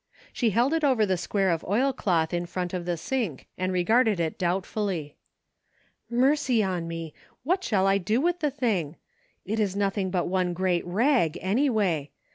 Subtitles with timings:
[0.33, 4.19] She held it over the square of oilcloth in front of the sink, and regarded
[4.19, 5.15] it doubtfully."
[6.09, 7.13] Mercy on me!
[7.43, 8.95] What shall I do with the thing ."*
[9.45, 12.09] It is nothing but one great rag, anyway.